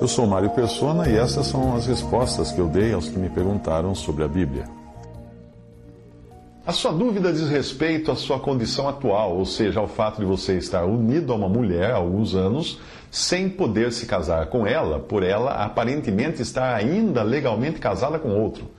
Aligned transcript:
Eu 0.00 0.06
sou 0.06 0.28
Mário 0.28 0.50
Persona 0.50 1.08
e 1.08 1.16
essas 1.16 1.48
são 1.48 1.74
as 1.74 1.86
respostas 1.86 2.52
que 2.52 2.60
eu 2.60 2.68
dei 2.68 2.92
aos 2.92 3.08
que 3.08 3.18
me 3.18 3.28
perguntaram 3.28 3.96
sobre 3.96 4.22
a 4.22 4.28
Bíblia. 4.28 4.64
A 6.64 6.70
sua 6.72 6.92
dúvida 6.92 7.32
diz 7.32 7.48
respeito 7.48 8.12
à 8.12 8.14
sua 8.14 8.38
condição 8.38 8.88
atual, 8.88 9.36
ou 9.36 9.44
seja, 9.44 9.80
ao 9.80 9.88
fato 9.88 10.20
de 10.20 10.24
você 10.24 10.56
estar 10.56 10.84
unido 10.84 11.32
a 11.32 11.36
uma 11.36 11.48
mulher 11.48 11.90
há 11.90 11.96
alguns 11.96 12.36
anos 12.36 12.78
sem 13.10 13.48
poder 13.48 13.90
se 13.90 14.06
casar 14.06 14.46
com 14.46 14.64
ela, 14.64 15.00
por 15.00 15.24
ela 15.24 15.64
aparentemente 15.64 16.42
estar 16.42 16.76
ainda 16.76 17.24
legalmente 17.24 17.80
casada 17.80 18.20
com 18.20 18.28
outro. 18.28 18.70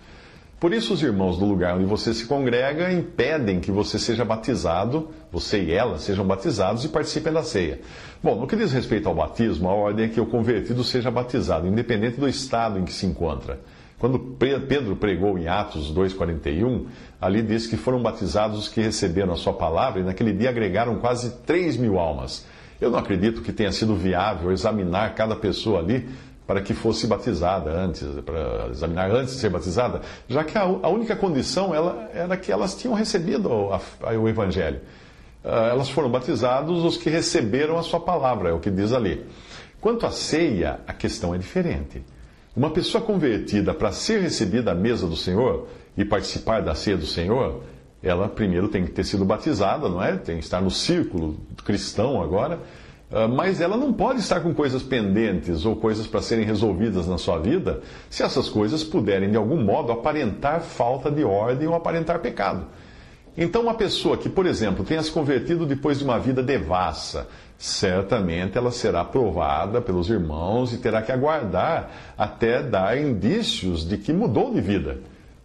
Por 0.60 0.74
isso, 0.74 0.94
os 0.94 1.02
irmãos 1.02 1.38
do 1.38 1.46
lugar 1.46 1.78
onde 1.78 1.86
você 1.86 2.14
se 2.14 2.26
congrega 2.26 2.92
impedem 2.92 3.62
que 3.62 3.72
você 3.72 3.98
seja 3.98 4.26
batizado, 4.26 5.08
você 5.32 5.64
e 5.64 5.72
ela 5.72 5.98
sejam 5.98 6.26
batizados 6.26 6.84
e 6.84 6.90
participem 6.90 7.32
da 7.32 7.44
ceia. 7.44 7.80
Bom, 8.22 8.36
no 8.36 8.46
que 8.46 8.58
diz 8.58 8.74
respeito 8.74 9.08
ao 9.08 9.16
batismo, 9.16 9.70
a 9.70 9.74
ordem 9.74 10.08
é 10.08 10.10
que 10.10 10.20
o 10.20 10.26
convertido 10.26 10.84
seja 10.84 11.10
batizado, 11.10 11.66
independente 11.66 12.20
do 12.20 12.28
estado 12.28 12.78
em 12.78 12.84
que 12.84 12.92
se 12.92 13.06
encontra. 13.06 13.58
Quando 13.98 14.20
Pedro 14.20 14.98
pregou 14.98 15.38
em 15.38 15.48
Atos 15.48 15.94
2,41, 15.94 16.88
ali 17.22 17.42
diz 17.42 17.66
que 17.66 17.78
foram 17.78 18.02
batizados 18.02 18.60
os 18.60 18.68
que 18.68 18.82
receberam 18.82 19.32
a 19.32 19.38
sua 19.38 19.54
palavra 19.54 20.02
e 20.02 20.04
naquele 20.04 20.34
dia 20.34 20.50
agregaram 20.50 21.00
quase 21.00 21.32
3 21.46 21.78
mil 21.78 21.98
almas. 21.98 22.46
Eu 22.82 22.90
não 22.90 23.00
acredito 23.00 23.42
que 23.42 23.52
tenha 23.52 23.74
sido 23.74 23.94
viável 23.96 24.52
examinar 24.52 25.14
cada 25.16 25.36
pessoa 25.36 25.80
ali 25.80 26.08
para 26.50 26.62
que 26.62 26.74
fosse 26.74 27.06
batizada 27.06 27.70
antes, 27.70 28.04
para 28.26 28.70
examinar 28.72 29.12
antes 29.12 29.36
de 29.36 29.40
ser 29.40 29.52
batizada, 29.52 30.02
já 30.28 30.44
que 30.44 30.58
a, 30.58 30.64
a 30.64 30.90
única 30.90 31.16
condição 31.16 31.76
ela, 31.76 32.10
era 32.12 32.36
que 32.36 32.52
elas 32.52 32.74
tinham 32.74 32.96
recebido 32.96 33.70
a, 33.72 33.80
a, 34.10 34.14
o 34.18 34.28
Evangelho. 34.28 34.80
Uh, 35.46 35.48
elas 35.70 35.92
foram 35.92 36.10
batizadas 36.10 36.72
os 36.72 36.98
que 36.98 37.08
receberam 37.08 37.78
a 37.78 37.84
sua 37.84 38.00
palavra, 38.00 38.50
é 38.50 38.52
o 38.52 38.60
que 38.60 38.72
diz 38.72 38.94
ali. 38.94 39.24
Quanto 39.80 40.08
à 40.08 40.12
ceia, 40.12 40.80
a 40.88 40.92
questão 40.92 41.36
é 41.36 41.38
diferente. 41.38 42.02
Uma 42.58 42.72
pessoa 42.72 43.04
convertida 43.04 43.72
para 43.72 43.92
ser 43.92 44.20
recebida 44.20 44.72
à 44.72 44.76
mesa 44.76 45.06
do 45.06 45.16
Senhor 45.16 45.68
e 45.96 46.04
participar 46.04 46.64
da 46.64 46.74
ceia 46.74 46.98
do 46.98 47.06
Senhor, 47.06 47.62
ela 48.02 48.28
primeiro 48.28 48.70
tem 48.70 48.84
que 48.86 48.92
ter 48.92 49.04
sido 49.04 49.24
batizada, 49.24 49.88
não 49.88 50.02
é? 50.04 50.18
Tem 50.18 50.40
que 50.40 50.44
estar 50.46 50.62
no 50.62 50.72
círculo 50.72 51.38
cristão 51.64 52.20
agora 52.20 52.60
mas 53.32 53.60
ela 53.60 53.76
não 53.76 53.92
pode 53.92 54.20
estar 54.20 54.40
com 54.42 54.54
coisas 54.54 54.84
pendentes 54.84 55.66
ou 55.66 55.76
coisas 55.76 56.06
para 56.06 56.22
serem 56.22 56.46
resolvidas 56.46 57.08
na 57.08 57.18
sua 57.18 57.40
vida 57.40 57.82
se 58.10 58.22
essas 58.22 58.48
coisas 58.50 58.84
puderem, 58.84 59.32
de 59.32 59.38
algum 59.38 59.62
modo, 59.64 59.92
aparentar 59.92 60.62
falta 60.62 61.10
de 61.10 61.24
ordem 61.24 61.68
ou 61.68 61.74
aparentar 61.74 62.20
pecado. 62.20 62.68
Então, 63.36 63.62
uma 63.62 63.74
pessoa 63.74 64.18
que, 64.18 64.28
por 64.28 64.46
exemplo, 64.46 64.84
tenha 64.84 65.02
se 65.02 65.12
convertido 65.12 65.66
depois 65.66 65.98
de 65.98 66.04
uma 66.04 66.20
vida 66.20 66.44
devassa, 66.44 67.28
certamente 67.58 68.58
ela 68.58 68.72
será 68.72 69.04
provada 69.04 69.82
pelos 69.82 70.10
irmãos 70.10 70.74
e 70.74 70.78
terá 70.78 71.02
que 71.02 71.12
aguardar 71.12 71.90
até 72.18 72.62
dar 72.62 72.98
indícios 72.98 73.88
de 73.88 73.98
que 73.98 74.14
mudou 74.14 74.54
de 74.54 74.62
vida. 74.62 74.98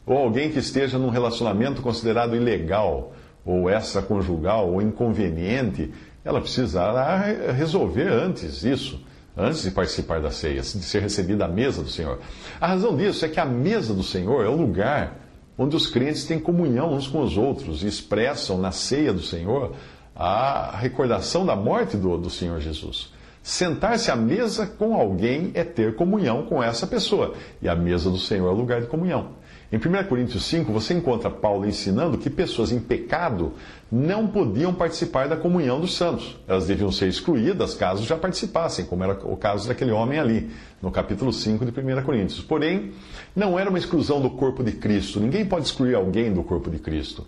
Ou 0.04 0.18
alguém 0.18 0.50
que 0.50 0.58
esteja 0.58 0.98
num 0.98 1.08
relacionamento 1.08 1.80
considerado 1.80 2.36
ilegal, 2.36 3.12
ou 3.44 3.70
extraconjugal, 3.70 4.72
ou 4.72 4.82
inconveniente, 4.82 5.92
ela 6.24 6.40
precisará 6.40 7.18
resolver 7.52 8.08
antes 8.08 8.64
isso, 8.64 9.00
antes 9.36 9.62
de 9.62 9.70
participar 9.70 10.20
da 10.20 10.30
ceia, 10.30 10.62
de 10.62 10.82
ser 10.82 11.02
recebida 11.02 11.44
à 11.44 11.48
mesa 11.48 11.82
do 11.82 11.88
Senhor. 11.88 12.20
A 12.60 12.66
razão 12.66 12.96
disso 12.96 13.24
é 13.24 13.28
que 13.28 13.40
a 13.40 13.44
mesa 13.44 13.92
do 13.92 14.02
Senhor 14.02 14.44
é 14.44 14.48
o 14.48 14.56
lugar 14.56 15.20
onde 15.58 15.76
os 15.76 15.86
crentes 15.86 16.24
têm 16.24 16.38
comunhão 16.38 16.94
uns 16.94 17.06
com 17.06 17.20
os 17.20 17.36
outros 17.36 17.82
e 17.82 17.86
expressam 17.86 18.58
na 18.58 18.72
ceia 18.72 19.12
do 19.12 19.22
Senhor 19.22 19.74
a 20.14 20.76
recordação 20.76 21.44
da 21.44 21.56
morte 21.56 21.96
do, 21.96 22.16
do 22.16 22.30
Senhor 22.30 22.60
Jesus. 22.60 23.12
Sentar-se 23.42 24.10
à 24.10 24.16
mesa 24.16 24.66
com 24.66 24.94
alguém 24.94 25.50
é 25.54 25.62
ter 25.62 25.96
comunhão 25.96 26.46
com 26.46 26.62
essa 26.62 26.86
pessoa, 26.86 27.34
e 27.60 27.68
a 27.68 27.76
mesa 27.76 28.08
do 28.10 28.18
Senhor 28.18 28.48
é 28.48 28.50
o 28.50 28.56
lugar 28.56 28.80
de 28.80 28.86
comunhão. 28.86 29.32
Em 29.74 29.76
1 29.76 30.04
Coríntios 30.04 30.44
5, 30.44 30.72
você 30.72 30.94
encontra 30.94 31.28
Paulo 31.28 31.66
ensinando 31.66 32.16
que 32.16 32.30
pessoas 32.30 32.70
em 32.70 32.78
pecado 32.78 33.54
não 33.90 34.24
podiam 34.24 34.72
participar 34.72 35.26
da 35.26 35.36
comunhão 35.36 35.80
dos 35.80 35.96
santos. 35.96 36.36
Elas 36.46 36.68
deviam 36.68 36.92
ser 36.92 37.08
excluídas 37.08 37.74
caso 37.74 38.04
já 38.04 38.16
participassem, 38.16 38.84
como 38.84 39.02
era 39.02 39.14
o 39.24 39.36
caso 39.36 39.66
daquele 39.66 39.90
homem 39.90 40.20
ali, 40.20 40.48
no 40.80 40.92
capítulo 40.92 41.32
5 41.32 41.64
de 41.64 41.72
1 41.72 42.04
Coríntios. 42.04 42.40
Porém, 42.40 42.92
não 43.34 43.58
era 43.58 43.68
uma 43.68 43.76
exclusão 43.76 44.20
do 44.20 44.30
corpo 44.30 44.62
de 44.62 44.70
Cristo. 44.70 45.18
Ninguém 45.18 45.44
pode 45.44 45.66
excluir 45.66 45.96
alguém 45.96 46.32
do 46.32 46.44
corpo 46.44 46.70
de 46.70 46.78
Cristo. 46.78 47.26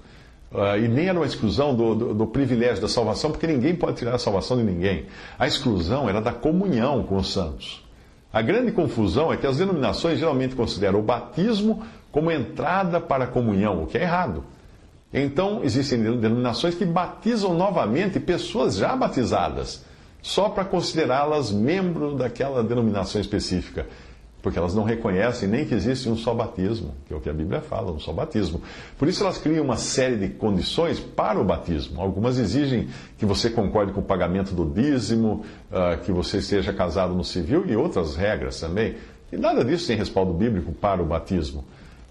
Uh, 0.53 0.78
e 0.78 0.87
nem 0.87 1.09
era 1.09 1.19
uma 1.19 1.27
exclusão 1.27 1.75
do, 1.75 1.97
do, 1.97 2.15
do, 2.15 2.27
privilégio 2.28 2.81
da 2.81 2.87
salvação, 2.87 3.33
porque 3.33 3.49
ninguém 3.49 3.75
pode 3.75 3.97
tirar 3.97 4.15
a 4.15 4.19
salvação 4.19 4.57
de 4.57 4.63
ninguém. 4.63 5.07
A 5.37 5.49
exclusão 5.49 6.09
era 6.09 6.21
da 6.21 6.33
comunhão 6.33 7.03
com 7.03 7.17
os 7.17 7.33
santos. 7.33 7.84
A 8.33 8.43
grande 8.43 8.71
confusão 8.71 9.33
é 9.33 9.37
que 9.37 9.47
as 9.47 9.57
denominações 9.57 10.19
geralmente 10.19 10.55
consideram 10.55 11.01
o 11.01 11.03
batismo 11.03 11.83
como 12.16 12.31
entrada 12.31 12.99
para 12.99 13.25
a 13.25 13.27
comunhão, 13.27 13.82
o 13.82 13.87
que 13.87 13.99
é 13.99 14.00
errado. 14.00 14.43
Então, 15.12 15.60
existem 15.62 16.00
denominações 16.00 16.75
que 16.75 16.87
batizam 16.87 17.53
novamente 17.53 18.19
pessoas 18.19 18.77
já 18.77 18.97
batizadas, 18.97 19.84
só 20.22 20.49
para 20.49 20.65
considerá-las 20.65 21.53
membros 21.53 22.16
daquela 22.16 22.65
denominação 22.65 23.21
específica, 23.21 23.87
porque 24.41 24.59
elas 24.59 24.75
não 24.75 24.82
reconhecem 24.82 25.47
nem 25.47 25.66
que 25.66 25.75
existe 25.75 26.09
um 26.09 26.16
só 26.16 26.32
batismo, 26.32 26.94
que 27.06 27.12
é 27.12 27.16
o 27.19 27.21
que 27.21 27.28
a 27.28 27.34
Bíblia 27.34 27.60
fala, 27.60 27.93
um 27.93 28.00
só 28.00 28.15
batismo. 28.15 28.62
Por 28.97 29.09
isso, 29.09 29.22
elas 29.22 29.37
criam 29.37 29.62
uma 29.62 29.77
série 29.77 30.16
de 30.16 30.28
condições 30.31 30.98
para 30.98 31.38
o 31.38 31.44
batismo. 31.44 32.00
Algumas 32.00 32.38
exigem 32.38 32.88
que 33.19 33.27
você 33.27 33.50
concorde 33.50 33.93
com 33.93 34.00
o 34.00 34.03
pagamento 34.03 34.54
do 34.54 34.65
dízimo, 34.65 35.44
ah, 35.71 35.98
que 36.03 36.10
você 36.10 36.38
esteja 36.38 36.72
casado 36.72 37.12
no 37.12 37.22
civil 37.22 37.66
e 37.66 37.77
outras 37.77 38.16
regras 38.16 38.59
também. 38.59 38.94
E 39.31 39.37
nada 39.37 39.62
disso 39.62 39.87
tem 39.87 39.98
respaldo 39.98 40.33
bíblico 40.33 40.72
para 40.72 41.03
o 41.03 41.04
batismo. 41.04 41.62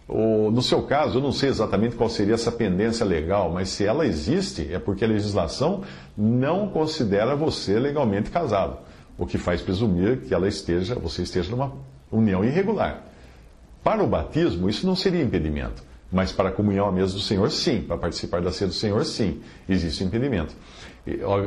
No 0.08 0.62
seu 0.62 0.84
caso, 0.84 1.18
eu 1.18 1.22
não 1.22 1.32
sei 1.32 1.50
exatamente 1.50 1.96
qual 1.96 2.10
seria 2.10 2.36
essa 2.36 2.52
pendência 2.52 3.04
legal, 3.04 3.52
mas 3.52 3.70
se 3.70 3.84
ela 3.86 4.06
existe, 4.06 4.72
é 4.72 4.78
porque 4.78 5.04
a 5.04 5.08
legislação 5.08 5.82
não 6.16 6.68
considera 6.68 7.36
você 7.36 7.80
legalmente 7.80 8.30
casado, 8.30 8.78
o 9.18 9.26
que 9.26 9.40
faz 9.40 9.62
presumir 9.62 10.22
que 10.22 10.34
ela 10.34 10.48
esteja, 10.48 10.94
você 10.94 11.24
esteja 11.24 11.50
numa 11.50 11.74
união 12.12 12.44
irregular. 12.44 13.04
Para 13.84 14.04
o 14.04 14.08
batismo, 14.08 14.70
isso 14.70 14.86
não 14.86 14.96
seria 14.96 15.24
impedimento, 15.24 15.84
mas 16.12 16.32
para 16.32 16.50
a 16.50 16.52
comunhão 16.52 16.88
à 16.88 16.92
mesa 16.92 17.14
do 17.14 17.20
Senhor, 17.20 17.50
sim. 17.52 17.82
Para 17.82 17.98
participar 17.98 18.42
da 18.42 18.52
ceia 18.52 18.68
do 18.68 18.74
Senhor, 18.74 19.04
sim, 19.06 19.42
existe 19.68 20.04
um 20.04 20.08
impedimento. 20.08 20.56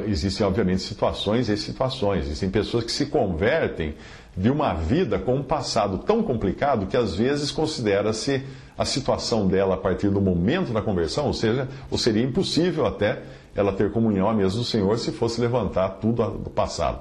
Existem, 0.06 0.46
obviamente, 0.46 0.82
situações 0.82 1.48
e 1.48 1.56
situações. 1.56 2.26
Existem 2.26 2.50
pessoas 2.50 2.84
que 2.84 2.92
se 2.92 3.06
convertem 3.06 3.94
de 4.36 4.50
uma 4.50 4.72
vida 4.72 5.18
com 5.18 5.36
um 5.36 5.42
passado 5.42 5.98
tão 5.98 6.22
complicado 6.22 6.86
que 6.86 6.96
às 6.96 7.16
vezes 7.16 7.50
considera-se 7.50 8.42
a 8.76 8.84
situação 8.84 9.48
dela 9.48 9.74
a 9.74 9.78
partir 9.78 10.10
do 10.10 10.20
momento 10.20 10.72
da 10.72 10.80
conversão, 10.80 11.26
ou 11.26 11.32
seja, 11.32 11.66
ou 11.90 11.98
seria 11.98 12.22
impossível 12.22 12.86
até 12.86 13.20
ela 13.56 13.72
ter 13.72 13.90
comunhão 13.90 14.28
à 14.28 14.34
mesa 14.34 14.56
do 14.56 14.64
Senhor 14.64 14.96
se 14.98 15.10
fosse 15.10 15.40
levantar 15.40 15.88
tudo 16.00 16.22
do 16.30 16.50
passado. 16.50 17.00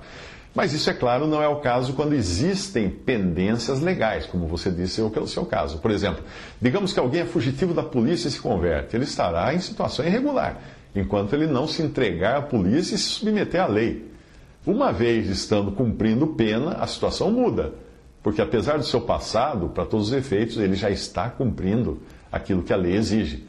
Mas 0.57 0.73
isso, 0.73 0.89
é 0.89 0.93
claro, 0.95 1.27
não 1.27 1.39
é 1.39 1.47
o 1.47 1.57
caso 1.57 1.93
quando 1.93 2.13
existem 2.13 2.89
pendências 2.89 3.79
legais, 3.79 4.25
como 4.25 4.47
você 4.47 4.71
disse, 4.71 4.99
ou 4.99 5.11
pelo 5.11 5.27
seu 5.27 5.45
caso. 5.45 5.77
Por 5.77 5.91
exemplo, 5.91 6.23
digamos 6.59 6.91
que 6.91 6.99
alguém 6.99 7.21
é 7.21 7.25
fugitivo 7.25 7.75
da 7.75 7.83
polícia 7.83 8.27
e 8.27 8.31
se 8.31 8.41
converte. 8.41 8.95
Ele 8.95 9.03
estará 9.03 9.53
em 9.53 9.59
situação 9.59 10.03
irregular, 10.03 10.59
enquanto 10.95 11.33
ele 11.33 11.45
não 11.45 11.67
se 11.67 11.83
entregar 11.83 12.37
à 12.37 12.41
polícia 12.41 12.95
e 12.95 12.97
se 12.97 13.03
submeter 13.03 13.61
à 13.61 13.67
lei. 13.67 14.11
Uma 14.65 14.91
vez 14.91 15.29
estando 15.29 15.71
cumprindo 15.71 16.25
pena, 16.25 16.71
a 16.71 16.87
situação 16.87 17.29
muda, 17.29 17.75
porque 18.23 18.41
apesar 18.41 18.79
do 18.79 18.83
seu 18.83 19.01
passado, 19.01 19.69
para 19.69 19.85
todos 19.85 20.07
os 20.07 20.13
efeitos, 20.13 20.57
ele 20.57 20.73
já 20.73 20.89
está 20.89 21.29
cumprindo 21.29 22.01
aquilo 22.31 22.63
que 22.63 22.73
a 22.73 22.77
lei 22.77 22.95
exige. 22.95 23.45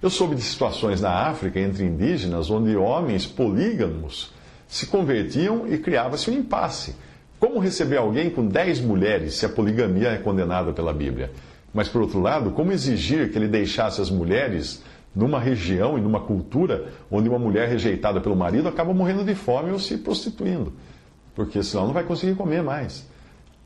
Eu 0.00 0.08
soube 0.08 0.36
de 0.36 0.42
situações 0.42 1.00
na 1.00 1.10
África 1.10 1.58
entre 1.58 1.84
indígenas 1.84 2.48
onde 2.48 2.76
homens 2.76 3.26
polígamos 3.26 4.32
se 4.66 4.86
convertiam 4.86 5.66
e 5.66 5.78
criava-se 5.78 6.30
um 6.30 6.34
impasse. 6.34 6.94
Como 7.38 7.58
receber 7.58 7.98
alguém 7.98 8.30
com 8.30 8.46
dez 8.46 8.80
mulheres 8.80 9.34
se 9.34 9.44
a 9.44 9.48
poligamia 9.48 10.08
é 10.08 10.18
condenada 10.18 10.72
pela 10.72 10.92
Bíblia? 10.92 11.30
Mas, 11.72 11.88
por 11.88 12.02
outro 12.02 12.20
lado, 12.20 12.52
como 12.52 12.72
exigir 12.72 13.30
que 13.30 13.38
ele 13.38 13.48
deixasse 13.48 14.00
as 14.00 14.08
mulheres 14.08 14.82
numa 15.14 15.38
região 15.38 15.96
e 15.96 16.00
numa 16.00 16.20
cultura 16.20 16.86
onde 17.10 17.28
uma 17.28 17.38
mulher 17.38 17.68
rejeitada 17.68 18.20
pelo 18.20 18.34
marido 18.34 18.68
acaba 18.68 18.92
morrendo 18.92 19.24
de 19.24 19.34
fome 19.34 19.70
ou 19.70 19.78
se 19.78 19.98
prostituindo, 19.98 20.72
porque 21.34 21.62
senão 21.62 21.86
não 21.86 21.92
vai 21.92 22.04
conseguir 22.04 22.34
comer 22.34 22.62
mais. 22.62 23.06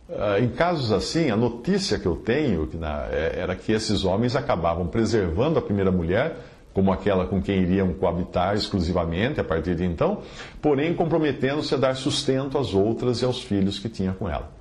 Uh, 0.08 0.42
em 0.42 0.48
casos 0.48 0.90
assim, 0.90 1.30
a 1.30 1.36
notícia 1.36 1.98
que 1.98 2.06
eu 2.06 2.16
tenho 2.16 2.68
é, 3.10 3.40
era 3.40 3.54
que 3.54 3.72
esses 3.72 4.04
homens 4.04 4.34
acabavam 4.34 4.86
preservando 4.86 5.58
a 5.58 5.62
primeira 5.62 5.92
mulher, 5.92 6.36
como 6.72 6.92
aquela 6.92 7.26
com 7.26 7.40
quem 7.42 7.62
iriam 7.62 7.92
coabitar 7.94 8.54
exclusivamente 8.54 9.40
a 9.40 9.44
partir 9.44 9.74
de 9.74 9.84
então, 9.84 10.22
porém 10.62 10.94
comprometendo-se 10.94 11.74
a 11.74 11.78
dar 11.78 11.96
sustento 11.96 12.56
às 12.58 12.74
outras 12.74 13.22
e 13.22 13.24
aos 13.24 13.42
filhos 13.42 13.78
que 13.78 13.88
tinha 13.88 14.12
com 14.12 14.28
ela. 14.28 14.58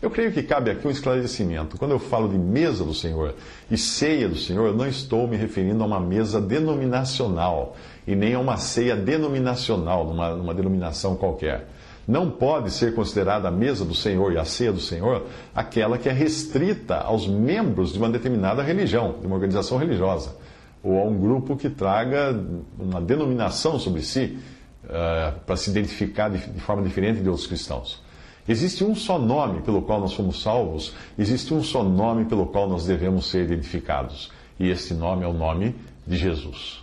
Eu 0.00 0.10
creio 0.10 0.30
que 0.30 0.44
cabe 0.44 0.70
aqui 0.70 0.86
um 0.86 0.90
esclarecimento. 0.92 1.76
Quando 1.76 1.90
eu 1.90 1.98
falo 1.98 2.28
de 2.28 2.38
mesa 2.38 2.84
do 2.84 2.94
Senhor 2.94 3.34
e 3.68 3.76
ceia 3.76 4.28
do 4.28 4.36
Senhor, 4.36 4.72
não 4.72 4.86
estou 4.86 5.26
me 5.26 5.36
referindo 5.36 5.82
a 5.82 5.86
uma 5.86 5.98
mesa 5.98 6.40
denominacional 6.40 7.76
e 8.06 8.14
nem 8.14 8.34
a 8.34 8.38
uma 8.38 8.56
ceia 8.56 8.94
denominacional, 8.94 10.06
numa, 10.06 10.36
numa 10.36 10.54
denominação 10.54 11.16
qualquer. 11.16 11.66
Não 12.06 12.30
pode 12.30 12.70
ser 12.70 12.94
considerada 12.94 13.48
a 13.48 13.50
mesa 13.50 13.84
do 13.84 13.94
Senhor 13.94 14.32
e 14.32 14.38
a 14.38 14.44
ceia 14.44 14.72
do 14.72 14.80
Senhor 14.80 15.26
aquela 15.52 15.98
que 15.98 16.08
é 16.08 16.12
restrita 16.12 16.94
aos 16.98 17.26
membros 17.26 17.92
de 17.92 17.98
uma 17.98 18.08
determinada 18.08 18.62
religião, 18.62 19.16
de 19.20 19.26
uma 19.26 19.34
organização 19.34 19.78
religiosa, 19.78 20.34
ou 20.82 20.98
a 20.98 21.04
um 21.04 21.18
grupo 21.18 21.56
que 21.56 21.68
traga 21.68 22.38
uma 22.78 23.00
denominação 23.00 23.78
sobre 23.78 24.02
si 24.02 24.38
uh, 24.84 25.38
para 25.40 25.56
se 25.56 25.70
identificar 25.70 26.28
de, 26.28 26.38
de 26.38 26.60
forma 26.60 26.82
diferente 26.82 27.20
de 27.20 27.28
outros 27.28 27.46
cristãos. 27.46 28.02
Existe 28.48 28.82
um 28.82 28.94
só 28.94 29.18
nome 29.18 29.60
pelo 29.60 29.82
qual 29.82 30.00
nós 30.00 30.14
fomos 30.14 30.42
salvos, 30.42 30.94
existe 31.18 31.52
um 31.52 31.62
só 31.62 31.84
nome 31.84 32.24
pelo 32.24 32.46
qual 32.46 32.66
nós 32.68 32.86
devemos 32.86 33.26
ser 33.26 33.44
identificados. 33.44 34.30
E 34.58 34.70
esse 34.70 34.94
nome 34.94 35.22
é 35.22 35.28
o 35.28 35.34
nome 35.34 35.74
de 36.06 36.16
Jesus. 36.16 36.82